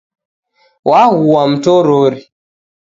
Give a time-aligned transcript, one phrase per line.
[0.89, 2.21] Waghua mtorori.